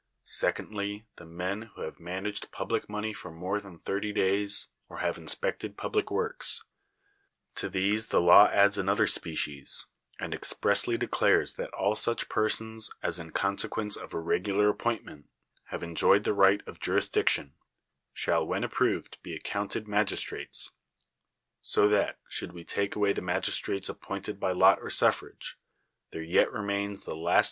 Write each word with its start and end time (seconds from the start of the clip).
Secondly, 0.23 1.05
the 1.17 1.27
men 1.27 1.61
who 1.75 1.81
have 1.81 1.99
managed 1.99 2.49
public 2.51 2.89
money 2.89 3.13
for 3.13 3.29
more 3.29 3.61
than 3.61 3.77
thirty 3.77 4.11
days, 4.11 4.65
or 4.89 4.97
have 4.97 5.15
inspected 5.19 5.77
public 5.77 6.09
works. 6.09 6.63
To 7.57 7.69
these 7.69 8.07
the 8.07 8.19
law 8.19 8.47
adds 8.49 8.79
another 8.79 9.05
species, 9.05 9.85
and 10.19 10.33
expressly 10.33 10.97
declares 10.97 11.53
that 11.53 11.71
all 11.75 11.93
such 11.93 12.29
persons 12.29 12.89
as, 13.03 13.19
in 13.19 13.31
(ionsequence 13.31 13.95
of 13.95 14.15
a 14.15 14.19
regular 14.19 14.69
appointment, 14.69 15.29
have 15.65 15.83
enjoyed 15.83 16.23
the 16.23 16.33
i 16.33 16.47
ight 16.47 16.67
of 16.67 16.79
jurisdiction, 16.79 17.53
shall 18.11 18.43
when 18.43 18.63
approved 18.63 19.21
be 19.21 19.35
accounted 19.35 19.85
magisti'ates: 19.85 20.71
so 21.61 21.87
that, 21.87 22.17
should 22.27 22.53
we 22.53 22.63
take 22.63 22.95
away 22.95 23.13
the 23.13 23.21
magistrates 23.21 23.87
appointed 23.87 24.39
by 24.39 24.51
lot 24.51 24.79
or 24.79 24.89
suflVag' 24.89 25.53
\, 25.81 26.11
llicre 26.11 26.25
yet 26.27 26.51
remains 26.51 27.03
the 27.03 27.15
last 27.15 27.39
I 27.39 27.39